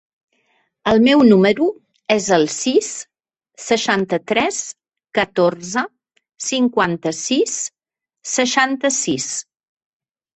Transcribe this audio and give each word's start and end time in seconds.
El 0.91 0.99
meu 1.07 1.19
número 1.31 1.65
es 2.13 2.29
el 2.37 2.45
sis, 2.53 2.87
seixanta-tres, 3.65 4.61
catorze, 5.17 5.83
cinquanta-sis, 6.47 7.59
seixanta-sis. 8.33 9.29